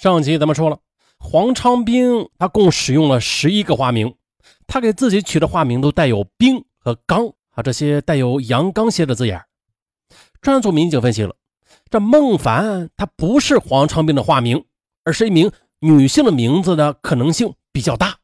[0.00, 0.78] 上集咱们说了，
[1.18, 4.14] 黄昌兵他共使用了十一个化名，
[4.68, 9.42] 他给自己取的化名都带有“兵”和“刚”啊这些带有阳刚些的字眼。
[10.40, 11.34] 专案组民警分析了，
[11.90, 14.64] 这孟凡他不是黄昌兵的化名，
[15.02, 18.18] 而是一名女性的名字的可能性比较大。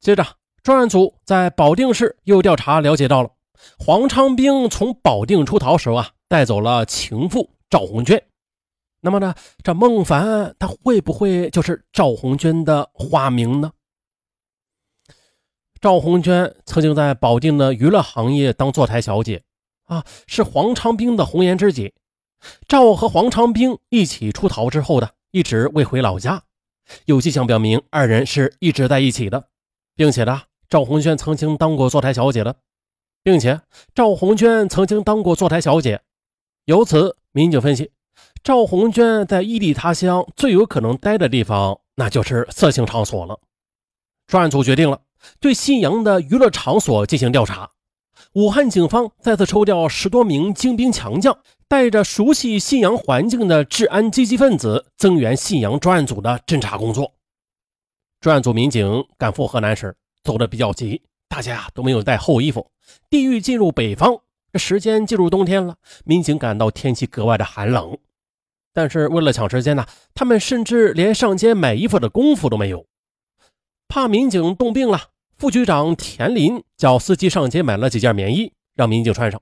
[0.00, 0.26] 接着，
[0.62, 3.28] 专案组在保定市又调查了解到了，
[3.78, 8.24] 黄昌兵从保定出逃时候啊，带走了情妇赵红娟。
[9.04, 9.34] 那么呢，
[9.64, 13.72] 这孟凡他会不会就是赵红娟的化名呢？
[15.80, 19.42] 赵红娟曾经在保定的娱乐行业当坐台小姐，
[19.86, 21.94] 啊，是黄长兵的红颜知己。
[22.68, 26.44] 赵和黄长兵一起出逃之后的，一直未回老家，
[27.06, 29.48] 有迹象表明二人是一直在一起的，
[29.96, 32.54] 并且呢，赵红娟曾经当过坐台小姐的，
[33.24, 33.60] 并且
[33.92, 36.02] 赵红娟曾经当过坐台小姐，
[36.66, 37.90] 由此民警分析。
[38.44, 43.38] 赵红娟在异地他乡最有可能待的地方，那就是色情场所了。
[44.26, 45.00] 专案组决定了
[45.38, 47.70] 对信阳的娱乐场所进行调查。
[48.32, 57.12] 武汉警方再次抽调十多名精兵强将，带着熟悉信阳环境的治安积极分子，增援信阳专案组的侦查工作。
[58.20, 62.72] 专案组民警赶赴河南时走的比较急，大家都没有带厚衣服。
[63.08, 64.20] 地域进入北方，
[64.52, 67.96] 这时间进入冬天了，民警感到天气格外的寒冷。
[68.72, 72.86] 但是为了抢时间呢，他们甚至连上街买衣服的功夫都没有。
[73.88, 79.40] 怕民警冻病了，副局长田林叫司机上街买了几件棉衣，让民警穿上。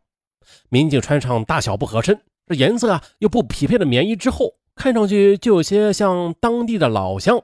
[0.68, 7.40] 民警穿上大小不合身、这颜色啊又不匹配的棉衣之后，看上去就有些像当地的老乡。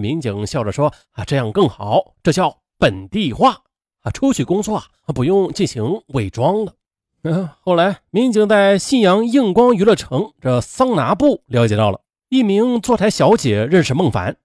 [0.00, 3.58] 民警笑着说：“啊，这样更好，这叫本地化
[4.02, 4.10] 啊！
[4.10, 6.74] 出去工作啊，不用进行伪装了。”
[7.22, 14.36] 嗯， 后来民警在信阳映光娱乐城这桑拿部了解到了一名坐台小姐认识孟凡，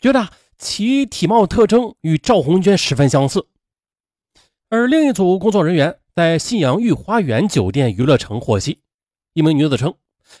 [0.00, 3.46] 觉得其体貌特征与赵红娟十分相似。
[4.70, 8.80] 而另一组工作人员在信阳御花园酒店娱乐城获悉，
[9.34, 9.94] 一名女子称，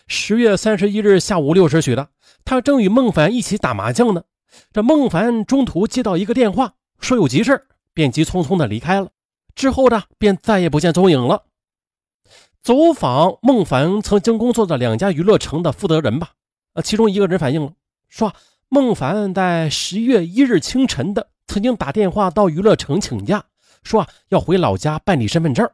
[0.06, 2.08] 十月三十一日下午六时许的，
[2.44, 4.24] 她正与孟凡一起打麻将呢。
[4.72, 9.10] 这孟凡中途接到一个电话，说有急事便急匆匆的离开了。
[9.54, 11.44] 之后呢，便再也不见踪影了。
[12.62, 16.32] 走访孟凡曾经工作的两家娱乐城的负责人吧，
[16.74, 17.72] 呃，其中一个人反映了，
[18.08, 18.34] 说
[18.68, 23.44] 孟凡在十一月一日清晨的曾经打电话到娱乐城请假，
[23.82, 25.70] 说啊要回老家办理身份证。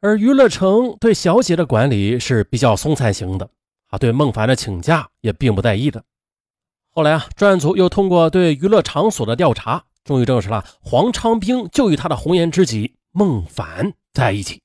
[0.00, 3.50] 而娱乐城对小姐的管理是比较松散型的，
[3.88, 6.02] 啊，对孟凡的请假也并不在意的。
[6.88, 14.62] 后来啊，专案组又通过对娱乐场所的调查，终于证实了黄昌兵就与他的红颜知己孟凡在一起。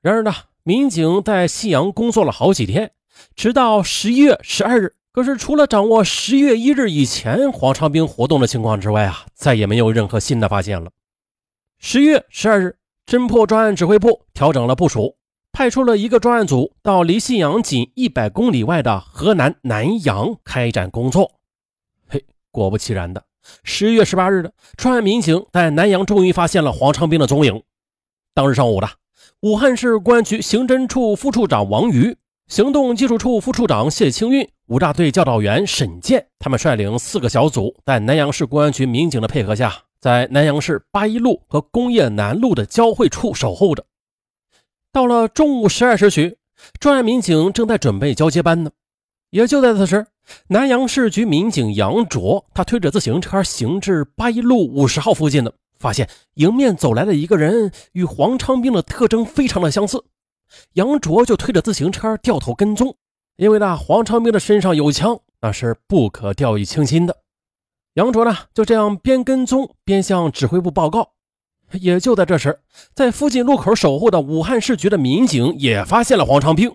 [0.00, 0.32] 然而呢，
[0.62, 2.92] 民警在信阳工作了好几天，
[3.34, 4.94] 直到十一月十二日。
[5.10, 10.92] 可是除了掌握十一月一日以前黄昌兵活动的情况之外啊，再也没有任何新的发现了。
[11.80, 15.16] 十一月十二日，侦破专案指挥部调整了部署，
[15.50, 21.32] 派出了一个专案组到离信阳仅一百公里外的河南南阳开展工作。
[22.06, 23.24] 嘿，果不其然的，
[23.64, 27.64] 十一月十八日的专案民警在南阳终于发现了黄昌兵的踪影。
[28.32, 28.88] 当日上午的。
[29.42, 32.16] 武汉市公安局刑侦处副处长王瑜、
[32.48, 43.84] 行动技术处副处长谢清运、五大队教导员沈健，他们率领四个小组，在南阳市公安局民警的配合下，在南阳市八一路和工业南路的交汇处守候着。
[44.92, 46.36] 到了中午十二时许，
[46.80, 48.72] 专案民警正在准备交接班呢。
[49.30, 50.04] 也就在此时，
[50.48, 55.54] 南阳市局民警杨卓，他推着自行车行至八一路五十号附近的。
[55.78, 60.04] 发现迎面走来的一个人与黄昌兵的特征非常的相似，
[60.74, 62.96] 杨卓就推着自行车掉头跟踪，
[63.36, 67.18] 因为呢黄昌兵的身上有枪，那是不可掉以轻心的。
[67.94, 71.12] 杨卓呢就这样边跟踪边向指挥部报告。
[71.72, 72.60] 也就在这时，
[72.94, 76.74] 在附近路口守候的武汉市局的民警也发现了黄昌兵。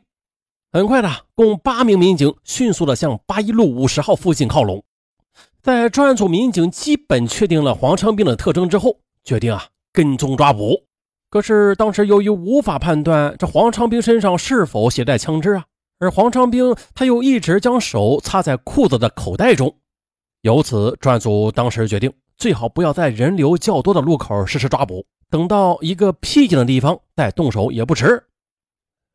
[0.72, 4.83] 很快的，共八名民警迅速的向八一路五十号附近靠拢。
[5.63, 10.83] 在专案组民警基本确定了黄昌兵的特征之后，决定啊跟踪抓捕。
[11.30, 15.63] 可是当时由于无法判断这黄昌兵身上是否携带枪支啊，
[16.00, 19.74] 而黄昌兵他又一直将手插在裤子的口袋中，
[20.42, 28.21] 由此专案组当时决定最好不要在人流较多的路口实施抓捕，等到一个僻静的地方再动手也不迟。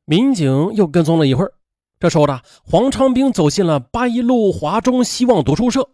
[0.06, 1.52] 民警又跟踪了一会儿，
[2.00, 5.90] 这时候呢，黄昌兵走进了八一路华中希望读书社。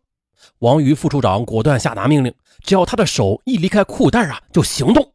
[0.58, 5.12] 王瑜副处长果断下达命令，只要他的手一离开裤带啊，就行动。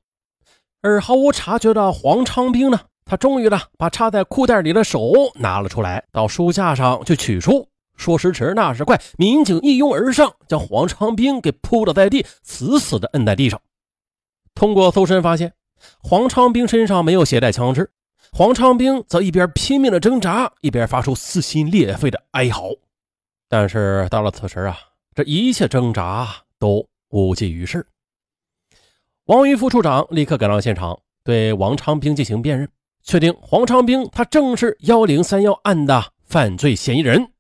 [0.82, 7.68] 而毫无察觉的黄昌兵呢，他终于呢把插在裤袋里的手拿了出来，到书架上去取书。
[7.98, 13.60] 说时迟，那时快，民警一拥而上，将黄昌兵给扑倒在地，死死地摁在地上。
[14.56, 15.52] 通过搜身发现，
[16.02, 17.92] 黄昌兵身上没有携带枪支，
[18.32, 22.70] 黄昌兵则一边拼命的挣扎，一边发出撕心裂肺的哀嚎。
[23.50, 24.78] 但是到了此时啊，
[25.16, 27.86] 这一切挣扎都无济于事。
[29.26, 32.70] 王云副处长立刻赶到现场，对王昌兵进行辨认，
[33.04, 37.32] 确定黄昌兵他正是幺零三幺案的犯罪嫌疑人。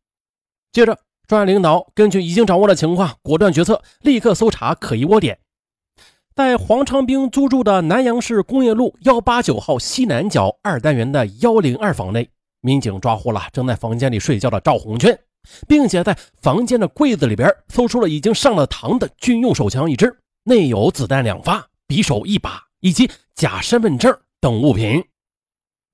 [0.71, 5.39] 接着，专案领导根据已经掌握的情况，果断决策，立刻搜查可疑窝点。
[6.35, 12.29] 在黄昌兵租住的南阳市工业路幺八九号西南角二单元的幺零二房内，
[12.61, 15.19] 民警抓获了正在房间里睡觉的赵红娟，
[15.67, 25.03] 并且在房间的柜子里边搜出了已经上了膛的军用手枪一支，内有子弹两发、匕首一把以及假身份证等物品。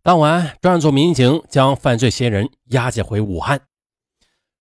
[0.04, 3.62] 当晚，专案组民警将犯罪嫌疑人押解回武汉。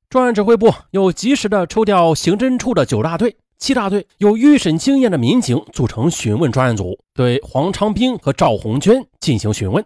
[0.09, 9.85] 专案指挥部又及时的抽调刑侦处的九大队、七大队有预审经验的民警组成询问专案组，对黄昌兵和赵红娟进行询问。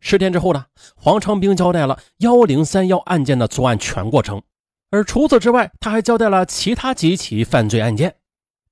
[0.00, 4.42] 十天之后呢，黄昌兵交代了幺零三幺案件的作案全过程，
[4.90, 8.16] 而除此之外，他还交代了其他几起犯罪案件，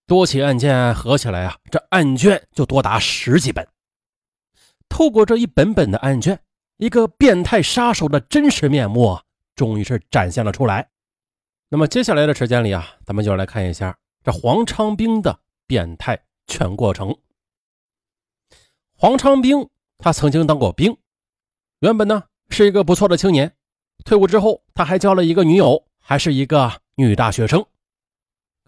[0.06, 3.66] 多起案件合起来啊，这案卷就多达十几本。
[4.88, 6.38] 透过这一本本的案卷，
[6.76, 9.18] 一个变态杀手的真实面目。
[9.56, 10.88] 终于是展现了出来。
[11.68, 17.16] 那么接下来的时间里啊，咱们就来看一下这黄昌兵的变态全过程。
[18.96, 19.68] 黄昌兵
[19.98, 20.96] 他曾经当过兵，
[21.84, 23.52] 原本呢是一个不错的青年，
[24.06, 27.62] 退伍之后他还交了一个女友，还是一个女大学生。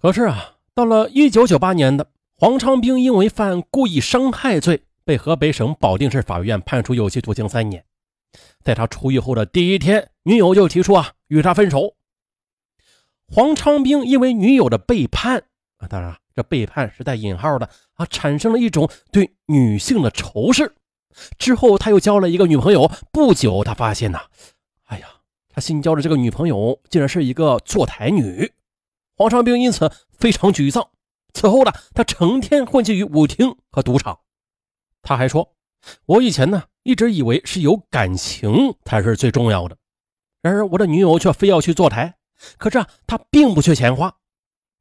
[0.03, 7.83] 可是啊，到了一九九八年的黄昌兵因为犯故意伤害罪，被河北省保定市法院判处有期徒刑三年。
[8.63, 11.95] 在他出狱后的第一天，女友就提出啊与他分手。
[13.29, 15.43] 黄昌兵因为女友的背叛
[15.79, 20.75] 啊，当然这背叛是带引号的啊，产生了一种对女性的仇视。
[21.39, 24.23] 之后他又交了一个女朋友，不久他发现呐，
[24.85, 25.07] 哎呀，
[25.49, 28.53] 他新交的这个女朋友竟然是一个坐台女。
[29.17, 30.89] 黄昌兵因此非常沮丧。
[31.33, 34.21] 此后呢，他成天混迹于舞厅和赌场。
[35.03, 35.55] 他还说
[36.07, 39.77] ：“我以前呢。”一直以为是有感情才是最重要的，
[40.41, 42.15] 然而我的女友却非要去坐台。
[42.59, 44.19] 可是啊，她并不缺钱花。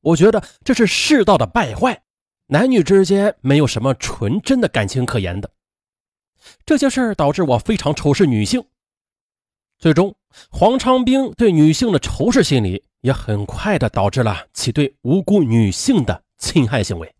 [0.02, 2.04] 我觉得这是世道的败坏，
[2.46, 5.50] 男女之间没有什么纯真的感情可言的。
[6.66, 8.64] 这些事儿导致我非常仇视女性。
[9.78, 10.16] 最终，
[10.50, 17.14] 黄昌兵对女性的仇视心理也很快的导致了其对无辜女性的侵害行为。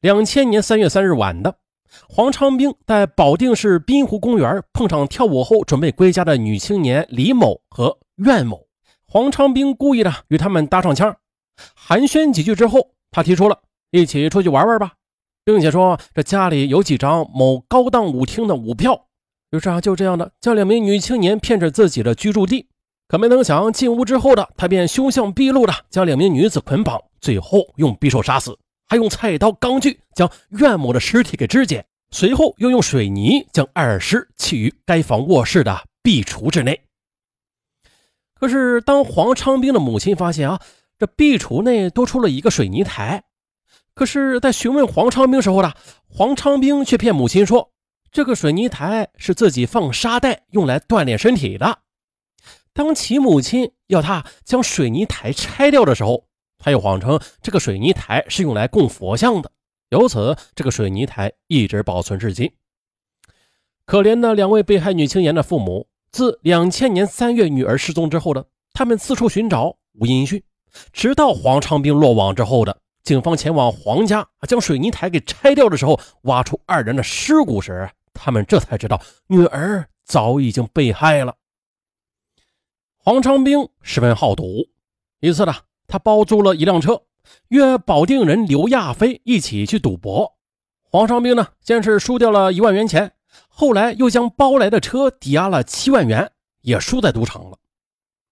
[0.00, 1.58] 两千年三月三日晚的。
[2.06, 8.66] 黄昌兵在保定市滨湖公园碰上跳舞后准备归家的女青年李某和苑某。
[9.06, 11.16] 黄昌兵故意的与他们搭上腔，
[11.74, 14.92] 寒暄几句之后，他提出了一起出去玩玩吧，
[15.52, 19.06] 并且说这家里有几张某高档舞厅的舞票。
[19.50, 22.68] 于是啊，就这样的将两名女青年骗至自己的居住地。
[23.06, 28.58] 可没能想进屋之后的他便凶相毕露的将两名女子捆绑，最后用匕首杀死。
[28.90, 36.78] 还用菜刀、钢锯将苑某的尸体给肢解，随后又用水泥将二尸弃于该房卧室的壁橱之内。
[38.34, 40.60] 可是，当黄昌兵的母亲发现啊，
[40.98, 43.24] 这壁橱内多出了一个水泥台，
[43.98, 45.72] 可是，在询问黄昌兵时候呢，
[46.08, 47.68] 黄昌兵却骗母亲说，
[48.12, 51.80] 这个水泥台是自己放沙袋用来锻炼身体的。
[52.72, 56.24] 当其母亲要他将水泥台拆掉的时候，
[56.58, 59.50] 他又谎称这个水泥台是用来供佛像的，
[59.88, 62.48] 由此这个水泥台一直保存至今。
[63.84, 70.40] 可怜的两位被害女青年的父母，自两千年三月女儿失踪之后的，他们四处寻找无音讯，
[70.92, 72.78] 直到黄昌兵落网之后的，
[73.08, 81.34] 警方前往黄家将水泥台给拆掉的时候，挖出二人的尸骨时，他们这才知道女儿早已经被害了。
[82.98, 84.68] 黄昌兵十分好赌，
[85.20, 85.54] 一次呢。
[85.86, 87.00] 他包租了一辆车，
[87.48, 90.36] 约保定人刘亚飞一起去赌博。
[90.82, 93.12] 黄昌兵呢，先是输掉了一万元钱，
[93.48, 97.56] 后来又将包来的车抵押了七万元，也输在赌场了。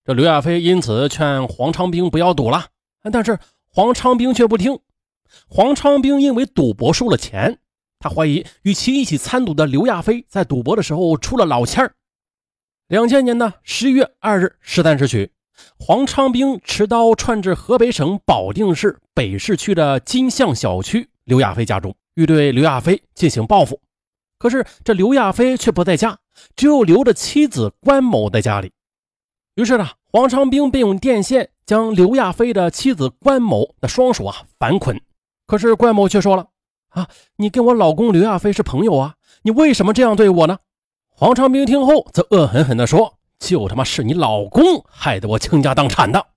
[0.04, 2.66] 这刘亚飞因此劝黄昌兵不要赌了，
[3.10, 3.38] 但是
[3.76, 4.78] 黄昌兵却不听。
[5.48, 7.58] 黄昌兵因为赌博输了钱，
[7.98, 11.92] 他怀疑与其一起参赌的刘亚飞在赌博的时候出了老千儿。
[12.88, 15.30] 两千年呢十一月二日十三时许。
[15.78, 23.78] 黄昌兵持刀窜至河北省保定市北市区的金象小区刘亚飞家中，欲对刘亚飞进行报复。
[24.38, 26.18] 可是这刘亚飞却不在家，
[26.56, 28.72] 只有留着妻子关某在家里。
[29.54, 34.98] 于是呢，黄长兵便用电线将刘亚飞的妻子关某的双手啊反捆。
[35.46, 36.46] 可是关某却说了
[36.88, 37.06] ：“啊，
[37.36, 40.56] 你跟我老公刘亚飞是朋友啊，你为什么这样对我呢？”
[41.12, 46.28] 黄长兵听后则恶狠狠地说：“就他妈是你老公害得我倾家荡产的。”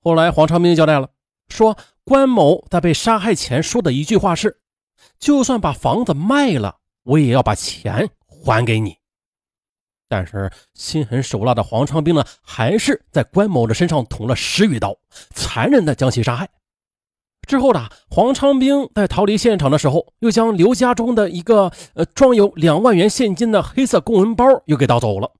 [0.00, 1.10] 后来黄长兵交代了，
[1.48, 4.60] 说关某在被杀害前说的一句话是
[5.20, 8.96] ：“就算把房子卖了，我也要把钱还给你。”
[10.14, 14.96] 但是心狠手辣的黄长兵呢，还是在关某的身上捅了十余刀，
[15.34, 16.48] 残忍的将其杀害。
[17.48, 25.32] 之后呢，黄长兵在逃离现场的时候，又将刘家中的一个呃装有两万元现金的黑色公文包又给盗走了。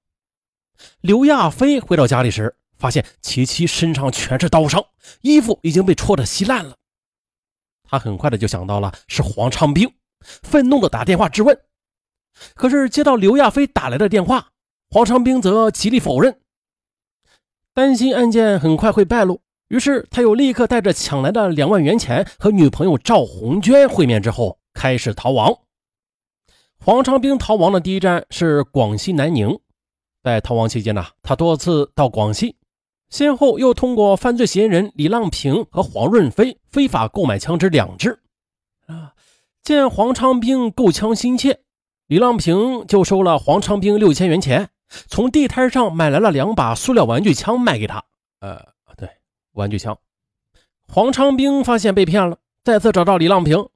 [1.01, 4.85] 刘亚飞回到家里时，发现其妻身上全是刀伤，
[5.21, 6.75] 衣服已经被戳得稀烂了。
[7.85, 9.89] 他很快的就想到了是黄长兵，
[10.43, 11.57] 愤怒的打电话质问。
[12.57, 14.49] 可是接到刘亚飞打来的电话。
[14.95, 16.39] 黄昌兵则极力否认，
[17.75, 25.53] 担心案件很快会败露，于是他又立刻带着抢来的两万元钱和女朋友赵红娟会面之后，开始逃亡。
[26.79, 29.59] 黄昌兵逃亡的第一站是广西南宁，
[30.23, 32.55] 在逃亡期间呢，他多次到广西，
[33.09, 38.21] 先后又通过犯罪嫌疑人李浪平和黄润飞非法购买枪支两支。
[38.87, 39.15] 啊，
[39.61, 41.63] 见黄昌兵购枪心切，
[42.07, 44.71] 李浪平就收了黄昌兵六千元钱。
[44.89, 48.05] 从地摊上买来了两把塑料玩具枪卖给他。
[48.41, 48.61] 呃，
[48.97, 49.09] 对，
[49.53, 49.99] 玩具枪。
[50.87, 53.69] 黄昌兵发现被骗了，再次找到李浪平。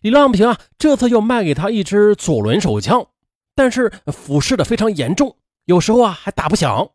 [0.00, 3.06] 李浪平啊，这次又卖给他一支左轮手枪，
[3.54, 6.90] 但是腐蚀的非常严重，有时候啊还打不响。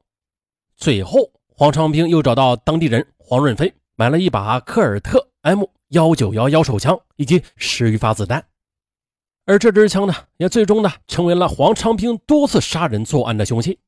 [0.75, 8.43] 最后，黄昌兵又找到当地人黄润飞，买了一把科尔特 M 幺九幺幺手枪以及十余发子弹。
[9.49, 13.79] 而这支枪呢，也最终呢成为了黄昌兵多次杀人作案的凶器。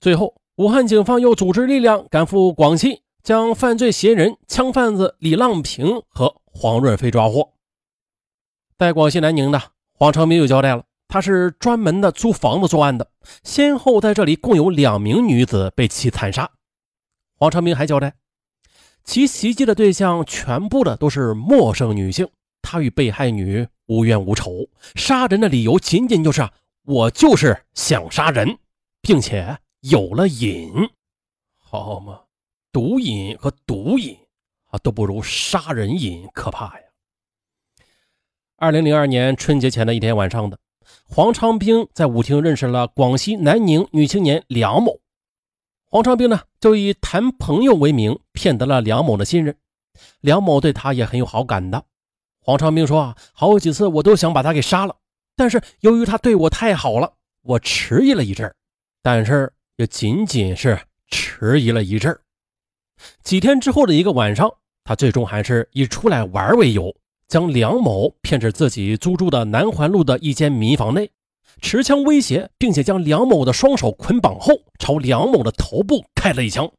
[0.00, 7.54] 最后，武汉警方又组织力量赶赴广西，将犯罪嫌疑人枪贩子李浪平和黄润飞抓获。
[8.78, 9.60] 在广西南宁呢
[9.94, 13.10] 黄昌兵又交代了，他是专门的租房子作案的，
[13.42, 16.48] 先后在这里共有两名女子被其残杀。
[17.36, 18.14] 黄昌兵还交代，
[19.02, 22.28] 其袭击的对象全部的都是陌生女性，
[22.62, 23.66] 他与被害女。
[23.88, 26.48] 无冤无仇，杀人的理由仅仅就是
[26.84, 28.58] 我就是想杀人，
[29.00, 30.70] 并且有了瘾，
[31.58, 32.20] 好吗？
[32.70, 34.16] 毒瘾和毒瘾
[34.66, 36.86] 啊，都不如杀人瘾可怕呀。
[38.56, 40.58] 二零零二年春节前的一天晚上的，
[41.08, 45.00] 黄昌兵在舞厅认识了广西南宁女青年梁某，
[45.86, 49.56] 黄昌兵呢就以谈朋友为名骗得了梁某的信任，
[50.20, 51.86] 梁某对他也很有好感的。
[52.48, 54.96] 黄长兵说：“啊，好几次我都想把他给杀了，
[55.36, 57.12] 但是由于他对我太好了，
[57.42, 58.56] 我迟疑了一阵儿
[59.02, 62.22] 但是也仅仅是迟疑了一阵儿
[63.22, 64.50] 几天之后的一个晚上，
[64.82, 66.96] 他最终还是以出来玩为由，
[67.28, 71.10] 将梁某骗至自己租住的南环路的一间民房内，
[71.60, 76.72] 持枪威胁，并且将梁某的双手捆绑后，朝梁某的头部开了一枪，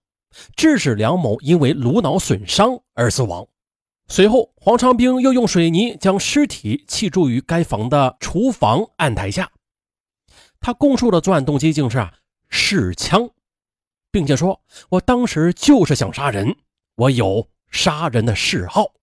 [0.55, 3.45] 致使梁某因为颅脑损伤而死亡。”
[4.11, 9.51] 随后，黄长兵又用水泥将尸体砌筑于该房的厨房案台下。
[10.59, 12.15] 他供述的作案动机竟是啊
[12.49, 13.29] 试枪，
[14.11, 16.55] 并且说：“我当时就是想杀人，
[16.95, 18.93] 我有杀人的嗜好。”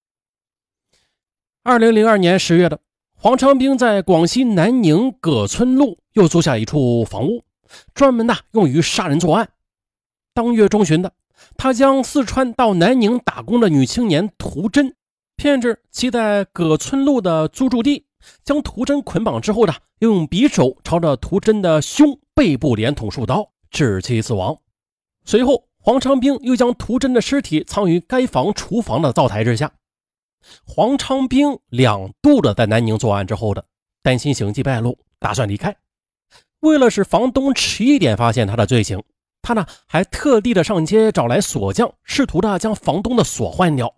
[1.63, 2.81] 二零零二年十月的，
[3.15, 7.45] 黄长兵在广西南宁葛村路又租下一处房屋，
[7.95, 9.49] 专门呢用于杀人作案。
[10.35, 11.13] 当月中旬的。
[11.59, 14.95] 他将四川到南宁打工的女青年涂真
[15.37, 18.07] 骗至其在葛村路的租住地，
[18.45, 24.59] 将涂真捆绑之后呢，又用匕首朝着涂真的胸、背部连捅数刀，致其死亡。
[25.25, 29.73] 随后，黄长兵又将涂真的尸体藏于该房厨房的灶台之下。
[30.65, 33.65] 黄长兵两度的在南宁作案之后的，
[34.03, 35.77] 担心行迹败露，打算离开。
[36.61, 39.03] 为了使房东迟一点发现他的罪行。
[39.47, 43.95] 他呢还特地的上街找来锁匠，试图的将房东的锁换掉。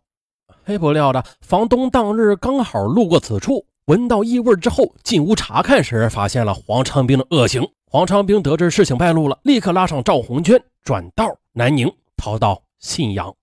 [0.62, 7.66] 嘿，不料的房东当日刚好路过此处，闻到异味之后进屋查看时，发现了黄长兵的恶行。
[7.86, 13.34] 黄长兵得知事情败露了，立刻拉上赵红娟，转道南宁，逃到信阳。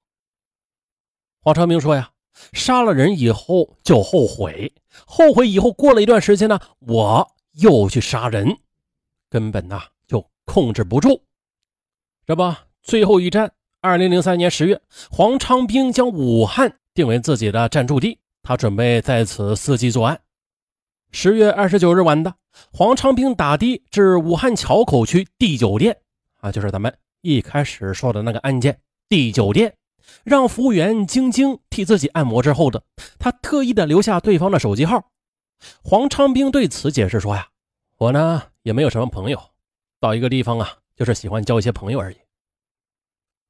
[1.42, 2.12] 黄长兵说呀，
[2.54, 4.72] 杀了人以后就后悔，
[5.08, 8.56] 后悔以后过了一段时间呢，我又去杀人，
[9.28, 11.20] 根本呐就控制不住。
[12.28, 13.52] 这不，最后一站。
[13.82, 20.20] 二零零三年十月，黄昌兵将武汉定为自己的暂住地，他准备在此伺机作案。
[21.12, 22.34] 十月二十九日晚的，
[22.74, 25.98] 黄昌兵打的至武汉硚口区 D 酒店，
[26.42, 29.76] 啊，就是咱们一开始说的那个案件，第酒店
[30.24, 32.82] 让服务员晶晶替自己按摩之后的，
[33.20, 35.12] 他特意的留下对方的手机号。
[35.84, 37.50] 黄昌兵对此解释说呀
[37.98, 39.40] ：“我呢也没有什么朋友，
[40.00, 42.18] 到一个地方啊，就是喜欢交一些朋友而已。”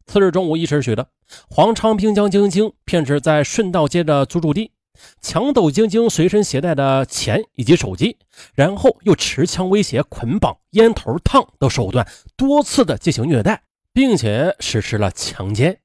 [0.07, 1.09] 次日中午一时许的，
[1.49, 4.71] 黄昌兵将晶晶骗至在顺道街的租住地，
[5.19, 8.17] 抢走晶晶随身携带的钱以及手机，
[8.53, 15.79] 然后又持枪威胁、捆绑、烟头烫等手段，多次的进行虐待，并且实施了强奸。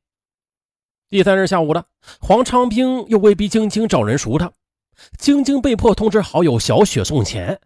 [1.08, 1.86] 第三日下午的，
[2.20, 4.52] 黄昌兵又威逼晶晶找人赎他，
[5.18, 7.58] 晶晶被迫通知好友小雪送钱。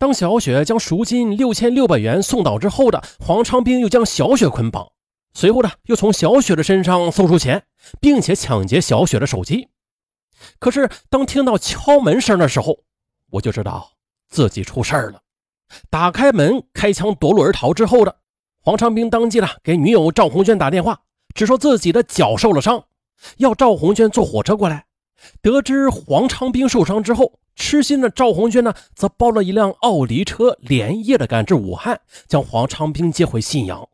[0.00, 4.90] 当小雪将赎金六千六百元送到之后的，黄昌兵又将小雪捆绑。
[5.34, 7.64] 随后呢，又从小雪的身上搜出钱，
[8.00, 9.68] 并且抢劫小雪的手机。
[10.58, 12.78] 可是，当听到敲门声的时候，
[13.32, 13.90] 我就知道
[14.30, 15.20] 自己出事儿了。
[15.90, 18.16] 打开门，开枪夺路而逃之后的
[18.62, 20.98] 黄长兵，当即呢给女友赵红娟打电话，
[21.34, 22.86] 只说自己的脚受了伤，
[23.36, 24.86] 要赵红娟坐火车过来。
[25.42, 33.86] 得知黄长兵受伤之后，痴心的赵红娟呢，则包了一辆奥迪车，连夜的赶至武汉，将黄昌兵接回信阳。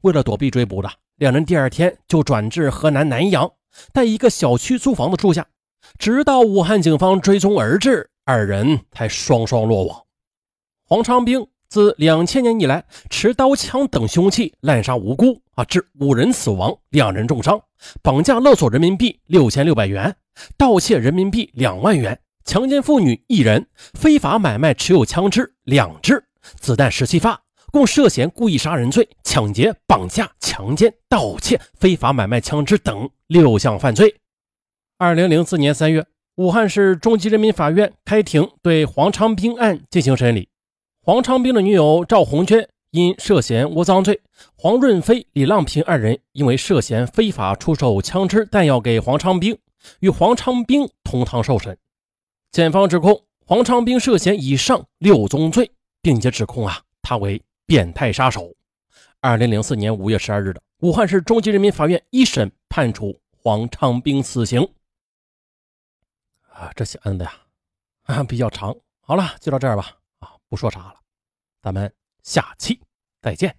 [0.00, 3.52] 为了躲避追捕的两人，第二天就转至河南南阳，
[3.92, 5.46] 在一个小区租房子住下，
[5.98, 10.04] 直到武汉警方追踪而至，二人才双双落网。
[10.86, 17.60] 黄昌兵自两千年以来，持刀枪等凶器滥杀无辜啊，致五人死亡，两人重伤，
[18.02, 20.16] 绑架勒索人民币六千六百元，
[20.56, 22.18] 盗窃人民币两万元，
[22.48, 26.24] 强奸妇女一人，非法买卖持有枪支两支，
[26.58, 27.42] 子弹十七发。
[27.70, 34.16] 共涉嫌故意杀人罪、抢劫、绑架、强奸、盗窃、非法买卖枪支等六项犯罪。
[34.96, 40.48] 二零零四年三月，武汉市中级人民法院开庭对黄昌兵案进行审理。
[41.02, 44.22] 黄昌兵的女友赵红娟因涉嫌窝赃罪，
[44.56, 49.58] 黄润飞、李浪平二人因为涉嫌非法出售枪支弹药给黄昌兵，
[50.00, 51.76] 与黄昌兵同堂受审。
[52.50, 57.42] 检方指控黄昌兵涉嫌以上六宗罪，并且指控啊他为。
[57.68, 58.50] 变态杀手。
[59.20, 64.66] 二零零四年五月十二日的武汉市中级人民法院一审判处黄昌兵死刑。
[66.50, 67.32] 啊，这些案子呀，
[68.04, 68.74] 啊比较长。
[69.00, 69.98] 好了，就到这儿吧。
[70.20, 70.94] 啊，不说啥了，
[71.60, 72.80] 咱们下期
[73.20, 73.54] 再见。